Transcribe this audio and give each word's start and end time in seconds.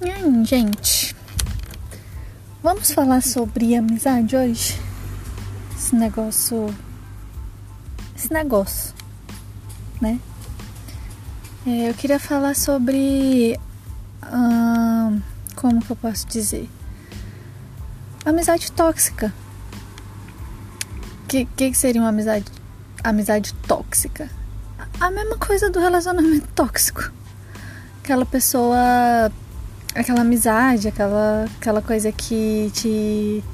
Hum, 0.00 0.44
gente, 0.44 1.16
vamos 2.62 2.92
falar 2.92 3.20
sobre 3.20 3.74
amizade 3.74 4.36
hoje? 4.36 4.80
Esse 5.76 5.96
negócio. 5.96 6.72
Esse 8.16 8.32
negócio, 8.32 8.94
né? 10.00 10.20
É, 11.66 11.90
eu 11.90 11.94
queria 11.94 12.20
falar 12.20 12.54
sobre. 12.54 13.58
Hum, 14.32 15.20
como 15.56 15.84
que 15.84 15.90
eu 15.90 15.96
posso 15.96 16.28
dizer? 16.28 16.70
Amizade 18.24 18.70
tóxica. 18.70 19.34
O 21.24 21.26
que, 21.26 21.44
que 21.44 21.74
seria 21.74 22.00
uma 22.00 22.10
amizade, 22.10 22.46
amizade 23.02 23.52
tóxica? 23.66 24.30
A 25.00 25.10
mesma 25.10 25.36
coisa 25.38 25.68
do 25.68 25.80
relacionamento 25.80 26.46
tóxico. 26.54 27.10
Aquela 28.00 28.24
pessoa 28.24 29.32
aquela 29.94 30.20
amizade, 30.20 30.88
aquela, 30.88 31.46
aquela 31.60 31.82
coisa 31.82 32.12
que 32.12 32.70
te 32.74 33.44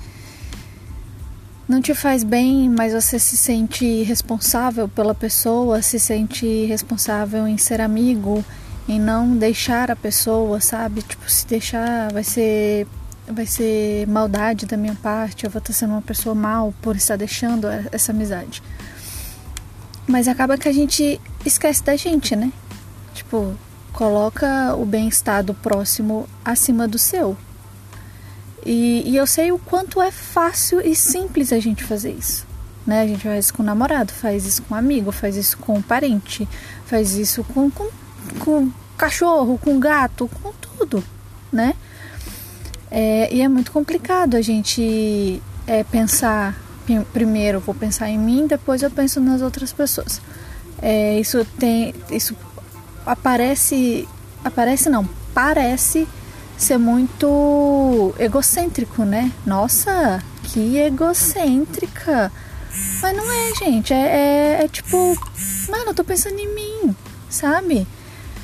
não 1.66 1.80
te 1.80 1.94
faz 1.94 2.22
bem, 2.22 2.68
mas 2.68 2.92
você 2.92 3.18
se 3.18 3.36
sente 3.36 4.02
responsável 4.02 4.86
pela 4.86 5.14
pessoa, 5.14 5.80
se 5.80 5.98
sente 5.98 6.66
responsável 6.66 7.48
em 7.48 7.56
ser 7.56 7.80
amigo, 7.80 8.44
em 8.86 9.00
não 9.00 9.34
deixar 9.34 9.90
a 9.90 9.96
pessoa, 9.96 10.60
sabe? 10.60 11.00
Tipo, 11.00 11.28
se 11.30 11.46
deixar 11.46 12.12
vai 12.12 12.22
ser 12.22 12.86
vai 13.26 13.46
ser 13.46 14.06
maldade 14.06 14.66
da 14.66 14.76
minha 14.76 14.94
parte, 14.96 15.44
eu 15.44 15.50
vou 15.50 15.58
estar 15.58 15.72
sendo 15.72 15.92
uma 15.92 16.02
pessoa 16.02 16.34
mal 16.34 16.74
por 16.82 16.94
estar 16.94 17.16
deixando 17.16 17.66
essa 17.90 18.12
amizade. 18.12 18.62
Mas 20.06 20.28
acaba 20.28 20.58
que 20.58 20.68
a 20.68 20.72
gente 20.72 21.18
esquece 21.46 21.82
da 21.82 21.96
gente, 21.96 22.36
né? 22.36 22.52
Tipo, 23.14 23.54
coloca 23.94 24.74
o 24.74 24.84
bem-estar 24.84 25.42
do 25.42 25.54
próximo 25.54 26.28
acima 26.44 26.86
do 26.86 26.98
seu. 26.98 27.36
E, 28.66 29.02
e, 29.06 29.16
eu 29.16 29.26
sei 29.26 29.52
o 29.52 29.58
quanto 29.58 30.02
é 30.02 30.10
fácil 30.10 30.80
e 30.80 30.94
simples 30.96 31.52
a 31.52 31.60
gente 31.60 31.84
fazer 31.84 32.12
isso. 32.12 32.46
Né? 32.86 33.02
A 33.02 33.06
gente 33.06 33.22
faz 33.22 33.44
isso 33.46 33.54
com 33.54 33.62
o 33.62 33.66
namorado, 33.66 34.12
faz 34.12 34.44
isso 34.44 34.62
com 34.62 34.74
um 34.74 34.78
amigo, 34.78 35.12
faz 35.12 35.36
isso 35.36 35.56
com 35.58 35.74
um 35.74 35.82
parente, 35.82 36.48
faz 36.86 37.14
isso 37.14 37.44
com, 37.44 37.70
com, 37.70 37.88
com 38.40 38.70
cachorro, 38.98 39.58
com 39.58 39.78
gato, 39.78 40.28
com 40.42 40.52
tudo, 40.52 41.02
né? 41.52 41.74
É, 42.90 43.32
e 43.34 43.40
é 43.42 43.48
muito 43.48 43.72
complicado 43.72 44.36
a 44.36 44.40
gente 44.40 45.42
é, 45.66 45.82
pensar 45.82 46.56
primeiro 47.12 47.60
vou 47.60 47.74
pensar 47.74 48.10
em 48.10 48.18
mim, 48.18 48.46
depois 48.46 48.82
eu 48.82 48.90
penso 48.90 49.20
nas 49.20 49.40
outras 49.40 49.72
pessoas. 49.72 50.20
É, 50.82 51.18
isso 51.18 51.44
tem, 51.58 51.94
isso 52.10 52.36
aparece, 53.06 54.08
aparece 54.44 54.88
não, 54.88 55.08
parece 55.32 56.06
ser 56.56 56.78
muito 56.78 58.14
egocêntrico, 58.18 59.04
né? 59.04 59.32
Nossa, 59.44 60.22
que 60.44 60.78
egocêntrica. 60.78 62.32
Mas 63.02 63.16
não 63.16 63.30
é, 63.30 63.54
gente. 63.54 63.92
É, 63.92 63.96
é, 63.96 64.64
é, 64.64 64.68
tipo, 64.68 65.16
mano, 65.68 65.86
eu 65.88 65.94
tô 65.94 66.04
pensando 66.04 66.38
em 66.38 66.54
mim, 66.54 66.96
sabe? 67.28 67.86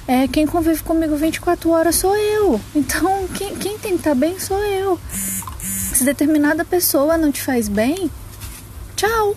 É, 0.06 0.26
quem 0.28 0.46
convive 0.46 0.82
comigo 0.82 1.16
24 1.16 1.70
horas 1.70 1.96
sou 1.96 2.16
eu. 2.16 2.60
Então, 2.74 3.26
quem, 3.28 3.54
quem 3.56 3.78
tem 3.78 3.92
que 3.92 3.98
estar 3.98 4.10
tá 4.10 4.14
bem 4.14 4.38
sou 4.38 4.58
eu. 4.64 4.98
Se 5.60 6.04
determinada 6.04 6.64
pessoa 6.64 7.16
não 7.16 7.30
te 7.30 7.42
faz 7.42 7.68
bem, 7.68 8.10
tchau. 8.96 9.36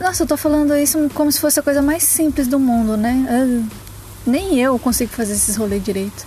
Nossa, 0.00 0.24
eu 0.24 0.26
tô 0.26 0.36
falando 0.36 0.76
isso 0.76 1.08
como 1.14 1.30
se 1.30 1.38
fosse 1.40 1.60
a 1.60 1.62
coisa 1.62 1.80
mais 1.80 2.02
simples 2.02 2.48
do 2.48 2.58
mundo, 2.58 2.96
né? 2.96 3.26
Ah, 3.28 3.83
nem 4.26 4.58
eu 4.58 4.78
consigo 4.78 5.12
fazer 5.12 5.32
esses 5.32 5.56
rolês 5.56 5.82
direito. 5.82 6.26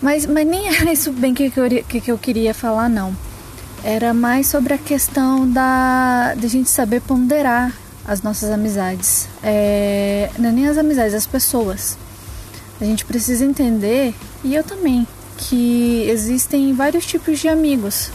Mas, 0.00 0.26
mas 0.26 0.46
nem 0.46 0.68
era 0.74 0.92
isso 0.92 1.12
bem 1.12 1.34
que, 1.34 1.52
eu, 1.54 1.84
que, 1.88 2.00
que 2.00 2.12
eu 2.12 2.18
queria 2.18 2.54
falar, 2.54 2.88
não. 2.88 3.16
Era 3.84 4.12
mais 4.12 4.46
sobre 4.48 4.74
a 4.74 4.78
questão 4.78 5.48
da 5.48 6.34
de 6.36 6.46
a 6.46 6.48
gente 6.48 6.68
saber 6.68 7.00
ponderar 7.00 7.72
as 8.06 8.22
nossas 8.22 8.50
amizades. 8.50 9.28
É, 9.42 10.30
não 10.38 10.48
é 10.48 10.52
nem 10.52 10.68
as 10.68 10.78
amizades, 10.78 11.14
as 11.14 11.26
pessoas. 11.26 11.96
A 12.80 12.84
gente 12.84 13.04
precisa 13.04 13.44
entender, 13.44 14.14
e 14.42 14.54
eu 14.54 14.64
também, 14.64 15.06
que 15.36 16.04
existem 16.08 16.72
vários 16.72 17.04
tipos 17.04 17.38
de 17.38 17.48
amigos. 17.48 18.10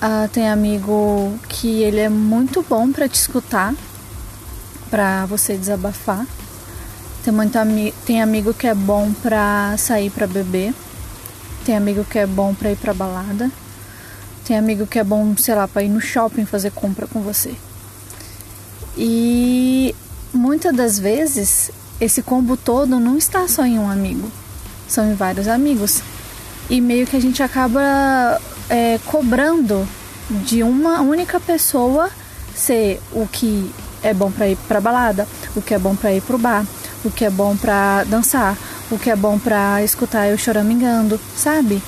Ah, 0.00 0.28
tem 0.32 0.48
amigo 0.50 1.32
que 1.48 1.82
ele 1.82 2.00
é 2.00 2.08
muito 2.08 2.64
bom 2.68 2.90
para 2.90 3.08
te 3.08 3.14
escutar, 3.14 3.74
para 4.90 5.24
você 5.26 5.56
desabafar. 5.56 6.26
Tem 7.24 7.32
muito 7.32 7.56
ami 7.56 7.94
tem 8.04 8.20
amigo 8.20 8.52
que 8.52 8.66
é 8.66 8.74
bom 8.74 9.12
pra 9.22 9.74
sair 9.78 10.10
pra 10.10 10.26
beber. 10.26 10.74
Tem 11.64 11.76
amigo 11.76 12.04
que 12.04 12.18
é 12.18 12.26
bom 12.26 12.54
pra 12.54 12.72
ir 12.72 12.76
pra 12.76 12.92
balada. 12.92 13.50
Tem 14.44 14.58
amigo 14.58 14.86
que 14.86 14.98
é 14.98 15.04
bom, 15.04 15.36
sei 15.36 15.54
lá, 15.54 15.68
pra 15.68 15.82
ir 15.82 15.88
no 15.88 16.00
shopping 16.00 16.44
fazer 16.44 16.72
compra 16.72 17.06
com 17.06 17.20
você. 17.22 17.54
E 18.96 19.94
muitas 20.32 20.74
das 20.74 20.98
vezes 20.98 21.70
esse 22.00 22.22
combo 22.22 22.56
todo 22.56 22.98
não 22.98 23.16
está 23.16 23.46
só 23.46 23.64
em 23.64 23.78
um 23.78 23.88
amigo, 23.88 24.30
são 24.88 25.10
em 25.10 25.14
vários 25.14 25.46
amigos. 25.46 26.02
E 26.68 26.80
meio 26.80 27.06
que 27.06 27.16
a 27.16 27.20
gente 27.20 27.42
acaba 27.42 28.40
é, 28.68 28.98
cobrando 29.06 29.86
de 30.28 30.62
uma 30.62 31.00
única 31.00 31.38
pessoa 31.38 32.10
ser 32.54 33.00
o 33.12 33.26
que 33.26 33.70
é 34.02 34.12
bom 34.12 34.30
para 34.30 34.48
ir 34.48 34.56
para 34.68 34.80
balada, 34.80 35.28
o 35.54 35.62
que 35.62 35.74
é 35.74 35.78
bom 35.78 35.94
para 35.94 36.12
ir 36.12 36.22
pro 36.22 36.36
bar, 36.36 36.66
o 37.04 37.10
que 37.10 37.24
é 37.24 37.30
bom 37.30 37.56
para 37.56 38.04
dançar, 38.04 38.56
o 38.90 38.98
que 38.98 39.10
é 39.10 39.16
bom 39.16 39.38
para 39.38 39.82
escutar 39.82 40.28
eu 40.28 40.38
choramingando, 40.38 41.20
sabe? 41.36 41.82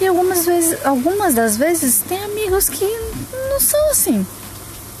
E 0.00 0.06
algumas 0.06 0.44
vezes, 0.44 0.84
algumas 0.84 1.34
das 1.34 1.56
vezes 1.56 2.02
tem 2.08 2.22
amigos 2.24 2.68
que 2.68 2.84
não 3.50 3.60
são 3.60 3.90
assim. 3.90 4.26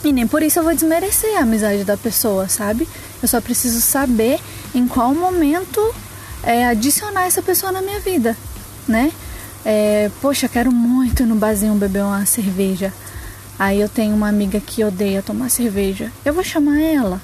E 0.04 0.12
nem 0.12 0.26
por 0.26 0.42
isso 0.42 0.58
eu 0.58 0.64
vou 0.64 0.74
desmerecer 0.74 1.36
a 1.36 1.42
amizade 1.42 1.84
da 1.84 1.96
pessoa, 1.96 2.48
sabe? 2.48 2.88
Eu 3.22 3.28
só 3.28 3.40
preciso 3.40 3.80
saber 3.80 4.40
em 4.74 4.86
qual 4.86 5.14
momento 5.14 5.80
é, 6.42 6.66
adicionar 6.66 7.26
essa 7.26 7.42
pessoa 7.42 7.70
na 7.70 7.80
minha 7.80 8.00
vida, 8.00 8.36
né? 8.86 9.12
É, 9.64 10.10
poxa, 10.20 10.48
quero 10.48 10.72
muito 10.72 11.24
no 11.24 11.36
barzinho 11.36 11.74
beber 11.74 12.02
uma 12.02 12.26
cerveja. 12.26 12.92
Aí 13.58 13.80
eu 13.80 13.88
tenho 13.88 14.14
uma 14.14 14.28
amiga 14.28 14.60
que 14.60 14.82
odeia 14.82 15.22
tomar 15.22 15.48
cerveja. 15.48 16.10
Eu 16.24 16.34
vou 16.34 16.42
chamar 16.42 16.80
ela. 16.80 17.20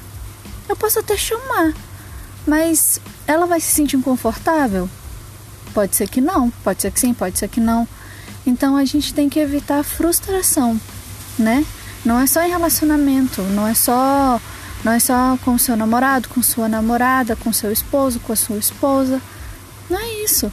Eu 0.69 0.77
posso 0.77 1.01
até 1.01 1.17
chamar, 1.17 1.75
mas 2.49 2.99
ela 3.27 3.47
vai 3.47 3.61
se 3.61 3.71
sentir 3.71 3.97
inconfortável? 3.97 4.89
Pode 5.75 5.95
ser 5.95 6.09
que 6.09 6.21
não, 6.21 6.51
pode 6.65 6.81
ser 6.81 6.91
que 6.91 6.99
sim, 6.99 7.13
pode 7.13 7.39
ser 7.39 7.49
que 7.49 7.61
não. 7.61 7.87
Então 8.47 8.75
a 8.75 8.85
gente 8.85 9.13
tem 9.13 9.29
que 9.29 9.39
evitar 9.39 9.81
a 9.81 9.85
frustração, 9.85 10.81
né? 11.39 11.65
Não 12.05 12.19
é 12.19 12.27
só 12.27 12.43
em 12.43 12.49
relacionamento, 12.49 13.43
não 13.43 13.67
é 13.67 13.75
só 13.75 14.41
não 14.83 14.93
é 14.93 14.99
só 14.99 15.39
com 15.45 15.59
seu 15.59 15.77
namorado, 15.77 16.29
com 16.29 16.43
sua 16.43 16.69
namorada, 16.69 17.37
com 17.37 17.53
seu 17.53 17.71
esposo, 17.71 18.21
com 18.21 18.33
a 18.33 18.37
sua 18.37 18.57
esposa. 18.57 19.21
Não 19.91 19.99
é 19.99 20.25
isso. 20.25 20.51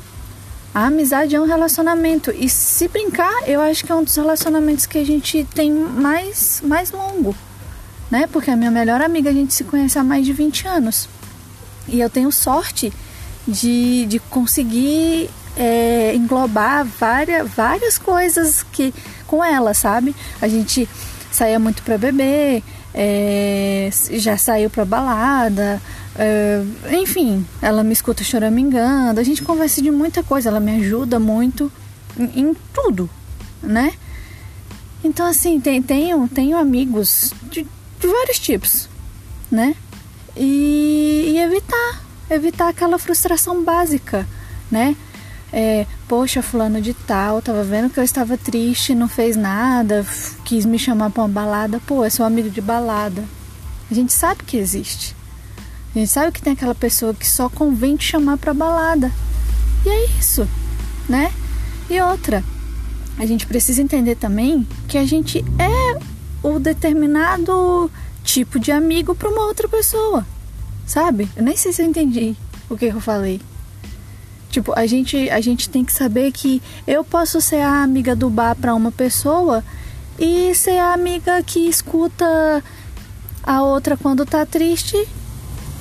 A 0.73 0.87
amizade 0.87 1.33
é 1.33 1.39
um 1.39 1.45
relacionamento 1.45 2.31
e 2.31 2.49
se 2.49 2.89
brincar, 2.89 3.47
eu 3.47 3.61
acho 3.61 3.85
que 3.85 3.91
é 3.91 3.95
um 3.95 4.03
dos 4.03 4.15
relacionamentos 4.17 4.85
que 4.85 4.97
a 4.97 5.05
gente 5.05 5.47
tem 5.55 5.71
mais 5.71 6.61
mais 6.61 6.91
longo, 6.91 7.33
né? 8.11 8.27
Porque 8.27 8.51
a 8.51 8.57
minha 8.57 8.71
melhor 8.71 9.01
amiga 9.01 9.29
a 9.29 9.33
gente 9.33 9.53
se 9.53 9.63
conhece 9.63 9.97
há 9.97 10.03
mais 10.03 10.25
de 10.25 10.33
20 10.33 10.67
anos. 10.67 11.07
E 11.87 11.99
eu 11.99 12.09
tenho 12.09 12.31
sorte 12.31 12.91
de, 13.47 14.05
de 14.07 14.19
conseguir 14.19 15.29
é, 15.55 16.13
englobar 16.15 16.85
várias, 16.85 17.49
várias 17.49 17.97
coisas 17.97 18.63
que 18.71 18.93
com 19.27 19.43
ela, 19.43 19.73
sabe? 19.73 20.15
A 20.41 20.47
gente 20.47 20.87
saía 21.31 21.59
muito 21.59 21.83
para 21.83 21.97
beber, 21.97 22.63
é, 22.93 23.89
já 24.11 24.37
saiu 24.37 24.69
para 24.69 24.85
balada, 24.85 25.81
é, 26.17 26.63
enfim, 26.91 27.45
ela 27.61 27.83
me 27.83 27.91
escuta 27.91 28.23
choramingando, 28.23 29.19
a 29.19 29.23
gente 29.23 29.41
conversa 29.43 29.81
de 29.81 29.91
muita 29.91 30.23
coisa, 30.23 30.49
ela 30.49 30.59
me 30.59 30.77
ajuda 30.77 31.19
muito 31.19 31.71
em, 32.17 32.41
em 32.41 32.53
tudo, 32.73 33.09
né? 33.61 33.93
Então, 35.03 35.25
assim, 35.27 35.59
tem, 35.59 35.81
tenho, 35.81 36.27
tenho 36.27 36.57
amigos 36.57 37.33
de, 37.51 37.67
de 37.99 38.07
vários 38.07 38.39
tipos, 38.39 38.89
né? 39.51 39.75
E, 40.35 41.31
e 41.33 41.37
evitar, 41.37 42.01
evitar 42.29 42.69
aquela 42.69 42.97
frustração 42.97 43.63
básica, 43.63 44.27
né? 44.69 44.95
É, 45.53 45.85
poxa, 46.07 46.41
fulano 46.41 46.81
de 46.81 46.93
tal, 46.93 47.41
tava 47.41 47.63
vendo 47.63 47.89
que 47.89 47.99
eu 47.99 48.03
estava 48.03 48.37
triste, 48.37 48.93
não 48.93 49.07
fez 49.07 49.37
nada, 49.37 50.05
quis 50.43 50.65
me 50.65 50.77
chamar 50.77 51.11
para 51.11 51.23
uma 51.23 51.29
balada. 51.29 51.79
Pô, 51.85 52.03
é 52.03 52.09
seu 52.09 52.25
amigo 52.25 52.49
de 52.49 52.59
balada. 52.59 53.23
A 53.89 53.93
gente 53.93 54.11
sabe 54.11 54.43
que 54.43 54.57
existe. 54.57 55.15
A 55.95 55.99
gente 55.99 56.11
sabe 56.11 56.31
que 56.33 56.41
tem 56.41 56.53
aquela 56.53 56.75
pessoa 56.75 57.13
que 57.13 57.25
só 57.25 57.47
convém 57.47 57.95
te 57.95 58.03
chamar 58.03 58.37
para 58.37 58.53
balada. 58.53 59.11
E 59.85 59.89
é 59.89 60.05
isso, 60.19 60.45
né? 61.07 61.31
E 61.89 62.01
outra, 62.01 62.43
a 63.17 63.25
gente 63.25 63.45
precisa 63.45 63.81
entender 63.81 64.15
também 64.15 64.67
que 64.89 64.97
a 64.97 65.05
gente 65.05 65.45
é 65.57 65.99
o 66.45 66.59
determinado 66.59 67.89
tipo 68.35 68.59
de 68.59 68.69
amigo 68.69 69.15
para 69.15 69.29
uma 69.29 69.45
outra 69.45 69.65
pessoa, 69.65 70.27
sabe? 70.85 71.29
Eu 71.37 71.43
nem 71.43 71.55
sei 71.55 71.71
se 71.71 71.81
eu 71.81 71.85
entendi 71.85 72.35
o 72.69 72.75
que 72.75 72.87
eu 72.87 72.99
falei. 72.99 73.39
Tipo, 74.49 74.77
a 74.77 74.85
gente, 74.85 75.29
a 75.29 75.39
gente 75.39 75.69
tem 75.69 75.85
que 75.85 75.93
saber 75.93 76.33
que 76.33 76.61
eu 76.85 77.01
posso 77.01 77.39
ser 77.39 77.61
a 77.61 77.81
amiga 77.81 78.13
do 78.13 78.29
bar 78.29 78.53
para 78.53 78.75
uma 78.75 78.91
pessoa 78.91 79.63
e 80.19 80.53
ser 80.53 80.77
a 80.77 80.91
amiga 80.91 81.41
que 81.43 81.69
escuta 81.69 82.61
a 83.41 83.61
outra 83.63 83.95
quando 83.95 84.25
tá 84.25 84.45
triste 84.45 84.97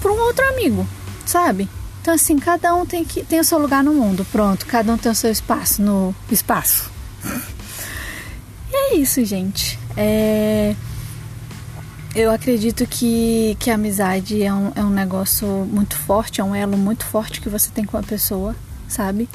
para 0.00 0.12
um 0.12 0.20
outro 0.20 0.46
amigo, 0.50 0.86
sabe? 1.26 1.68
Então 2.02 2.14
assim, 2.14 2.38
cada 2.38 2.72
um 2.72 2.86
tem 2.86 3.04
que 3.04 3.24
tem 3.24 3.40
o 3.40 3.44
seu 3.44 3.58
lugar 3.58 3.82
no 3.82 3.92
mundo, 3.92 4.24
pronto, 4.30 4.64
cada 4.66 4.92
um 4.92 4.96
tem 4.96 5.10
o 5.10 5.14
seu 5.14 5.30
espaço 5.32 5.82
no 5.82 6.14
espaço. 6.30 6.88
e 8.70 8.76
é 8.76 8.96
isso, 8.96 9.24
gente. 9.24 9.76
É... 9.96 10.76
Eu 12.14 12.30
acredito 12.30 12.86
que, 12.86 13.56
que 13.58 13.70
a 13.70 13.74
amizade 13.74 14.40
é 14.40 14.54
um, 14.54 14.70
é 14.76 14.84
um 14.84 14.90
negócio 14.90 15.48
muito 15.48 15.96
forte, 15.96 16.40
é 16.40 16.44
um 16.44 16.54
elo 16.54 16.78
muito 16.78 17.04
forte 17.04 17.40
que 17.40 17.48
você 17.48 17.70
tem 17.72 17.84
com 17.84 17.96
a 17.96 18.04
pessoa, 18.04 18.54
sabe? 18.86 19.28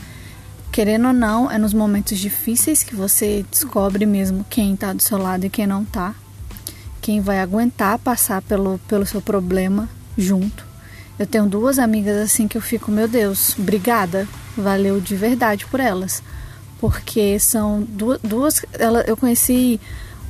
Querendo 0.72 1.08
ou 1.08 1.14
não, 1.14 1.52
é 1.52 1.58
nos 1.58 1.74
momentos 1.74 2.18
difíceis 2.18 2.81
que 2.81 2.96
você 2.96 3.46
descobre 3.52 4.06
mesmo 4.06 4.46
quem 4.50 4.78
tá 4.78 4.94
do 4.94 5.04
seu 5.04 5.18
lado 5.18 5.46
e 5.46 5.50
quem 5.50 5.68
não 5.68 5.84
tá. 5.84 6.16
Quem 7.02 7.20
vai 7.20 7.42
aguentar 7.42 8.00
passar 8.00 8.42
pelo, 8.42 8.80
pelo 8.88 9.06
seu 9.06 9.22
problema 9.22 9.90
junto. 10.18 10.66
Eu 11.18 11.28
tenho 11.28 11.48
duas 11.48 11.80
amigas 11.80 12.16
assim 12.16 12.48
que 12.48 12.58
eu 12.58 12.62
fico, 12.62 12.90
meu 12.90 13.10
Deus, 13.10 13.58
obrigada, 13.60 14.25
valeu 14.56 15.02
de 15.02 15.18
verdade 15.18 15.66
por 15.66 15.82
elas. 15.82 16.24
Porque 16.80 17.38
são 17.40 17.82
duas. 17.82 18.22
duas 18.22 18.66
ela, 18.72 19.02
eu 19.02 19.18
conheci 19.18 19.82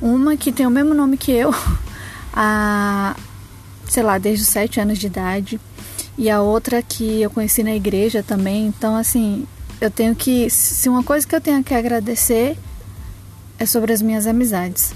uma 0.02 0.36
que 0.36 0.50
tem 0.50 0.66
o 0.66 0.70
mesmo 0.70 0.94
nome 0.94 1.16
que 1.16 1.30
eu, 1.30 1.54
a, 2.32 3.16
sei 3.88 4.02
lá, 4.02 4.18
desde 4.18 4.44
os 4.44 4.48
sete 4.48 4.80
anos 4.80 4.98
de 4.98 5.06
idade. 5.06 5.60
E 6.18 6.28
a 6.28 6.40
outra 6.40 6.82
que 6.82 7.22
eu 7.22 7.30
conheci 7.30 7.62
na 7.62 7.74
igreja 7.74 8.22
também. 8.22 8.66
Então, 8.66 8.96
assim, 8.96 9.46
eu 9.80 9.90
tenho 9.90 10.14
que. 10.14 10.50
Se 10.50 10.88
uma 10.88 11.02
coisa 11.02 11.26
que 11.26 11.34
eu 11.34 11.40
tenho 11.40 11.62
que 11.64 11.74
agradecer 11.74 12.58
é 13.58 13.66
sobre 13.66 13.92
as 13.92 14.02
minhas 14.02 14.26
amizades. 14.26 14.92